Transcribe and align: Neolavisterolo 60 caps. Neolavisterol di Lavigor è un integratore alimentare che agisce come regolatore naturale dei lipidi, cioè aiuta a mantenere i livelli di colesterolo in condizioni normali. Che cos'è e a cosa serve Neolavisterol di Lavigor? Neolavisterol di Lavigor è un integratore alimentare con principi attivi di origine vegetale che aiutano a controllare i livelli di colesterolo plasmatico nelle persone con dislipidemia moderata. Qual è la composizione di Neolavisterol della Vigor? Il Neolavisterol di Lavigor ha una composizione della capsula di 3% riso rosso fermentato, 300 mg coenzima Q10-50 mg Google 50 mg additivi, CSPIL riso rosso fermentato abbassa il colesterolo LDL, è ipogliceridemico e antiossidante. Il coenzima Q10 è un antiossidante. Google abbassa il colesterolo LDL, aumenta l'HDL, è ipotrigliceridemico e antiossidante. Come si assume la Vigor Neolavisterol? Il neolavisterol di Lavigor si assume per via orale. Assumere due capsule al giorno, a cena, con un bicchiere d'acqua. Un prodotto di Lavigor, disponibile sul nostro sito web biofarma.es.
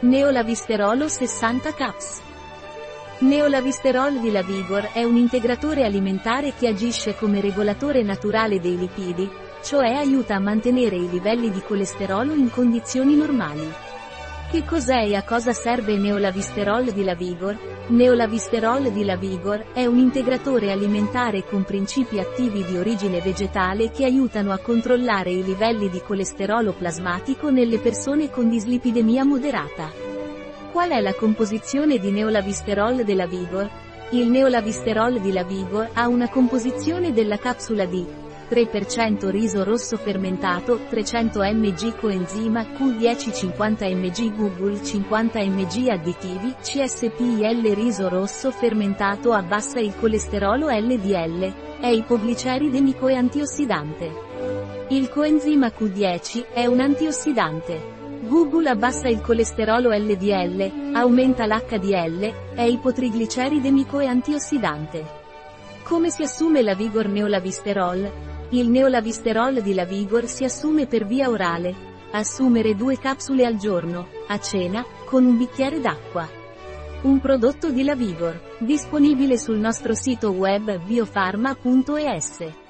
Neolavisterolo 0.00 1.08
60 1.08 1.74
caps. 1.74 2.20
Neolavisterol 3.18 4.20
di 4.20 4.30
Lavigor 4.30 4.90
è 4.92 5.02
un 5.02 5.16
integratore 5.16 5.84
alimentare 5.84 6.54
che 6.54 6.68
agisce 6.68 7.16
come 7.16 7.40
regolatore 7.40 8.04
naturale 8.04 8.60
dei 8.60 8.78
lipidi, 8.78 9.28
cioè 9.60 9.90
aiuta 9.94 10.36
a 10.36 10.38
mantenere 10.38 10.94
i 10.94 11.10
livelli 11.10 11.50
di 11.50 11.60
colesterolo 11.60 12.32
in 12.32 12.48
condizioni 12.48 13.16
normali. 13.16 13.68
Che 14.50 14.64
cos'è 14.64 15.04
e 15.04 15.14
a 15.14 15.24
cosa 15.24 15.52
serve 15.52 15.98
Neolavisterol 15.98 16.90
di 16.92 17.04
Lavigor? 17.04 17.54
Neolavisterol 17.88 18.90
di 18.90 19.04
Lavigor 19.04 19.72
è 19.74 19.84
un 19.84 19.98
integratore 19.98 20.72
alimentare 20.72 21.44
con 21.44 21.64
principi 21.64 22.18
attivi 22.18 22.64
di 22.64 22.78
origine 22.78 23.20
vegetale 23.20 23.90
che 23.90 24.06
aiutano 24.06 24.52
a 24.52 24.58
controllare 24.58 25.32
i 25.32 25.44
livelli 25.44 25.90
di 25.90 26.00
colesterolo 26.00 26.72
plasmatico 26.72 27.50
nelle 27.50 27.78
persone 27.78 28.30
con 28.30 28.48
dislipidemia 28.48 29.22
moderata. 29.22 29.92
Qual 30.72 30.88
è 30.88 31.00
la 31.02 31.12
composizione 31.12 31.98
di 31.98 32.10
Neolavisterol 32.10 33.04
della 33.04 33.26
Vigor? 33.26 33.68
Il 34.12 34.30
Neolavisterol 34.30 35.20
di 35.20 35.30
Lavigor 35.30 35.90
ha 35.92 36.08
una 36.08 36.30
composizione 36.30 37.12
della 37.12 37.36
capsula 37.36 37.84
di 37.84 38.27
3% 38.48 39.28
riso 39.28 39.62
rosso 39.62 39.96
fermentato, 39.96 40.80
300 40.88 41.40
mg 41.42 41.96
coenzima 41.98 42.62
Q10-50 42.62 43.94
mg 43.94 44.34
Google 44.34 44.82
50 44.82 45.40
mg 45.40 45.88
additivi, 45.88 46.54
CSPIL 46.60 47.74
riso 47.74 48.08
rosso 48.08 48.50
fermentato 48.50 49.32
abbassa 49.32 49.78
il 49.80 49.94
colesterolo 49.94 50.68
LDL, 50.68 51.80
è 51.80 51.88
ipogliceridemico 51.88 53.08
e 53.08 53.14
antiossidante. 53.14 54.26
Il 54.88 55.10
coenzima 55.10 55.66
Q10 55.68 56.46
è 56.52 56.64
un 56.64 56.80
antiossidante. 56.80 57.96
Google 58.22 58.70
abbassa 58.70 59.08
il 59.08 59.20
colesterolo 59.20 59.90
LDL, 59.90 60.92
aumenta 60.94 61.46
l'HDL, 61.46 62.54
è 62.54 62.62
ipotrigliceridemico 62.62 64.00
e 64.00 64.06
antiossidante. 64.06 65.06
Come 65.84 66.10
si 66.10 66.22
assume 66.22 66.62
la 66.62 66.74
Vigor 66.74 67.08
Neolavisterol? 67.08 68.37
Il 68.50 68.70
neolavisterol 68.70 69.60
di 69.60 69.74
Lavigor 69.74 70.26
si 70.26 70.42
assume 70.42 70.86
per 70.86 71.06
via 71.06 71.28
orale. 71.28 71.86
Assumere 72.12 72.74
due 72.74 72.98
capsule 72.98 73.44
al 73.44 73.56
giorno, 73.56 74.08
a 74.26 74.38
cena, 74.40 74.82
con 75.04 75.26
un 75.26 75.36
bicchiere 75.36 75.80
d'acqua. 75.80 76.26
Un 77.02 77.20
prodotto 77.20 77.70
di 77.70 77.84
Lavigor, 77.84 78.56
disponibile 78.58 79.36
sul 79.36 79.58
nostro 79.58 79.94
sito 79.94 80.30
web 80.30 80.78
biofarma.es. 80.82 82.67